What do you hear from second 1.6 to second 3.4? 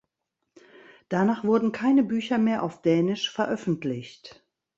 keine Bücher mehr auf Dänisch